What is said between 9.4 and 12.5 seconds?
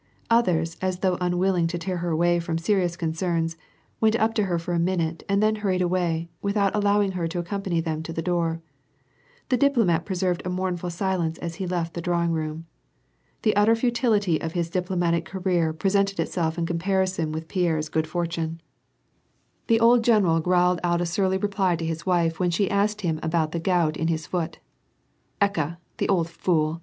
The dii^lomat preserved a mournful silence as he left the drawing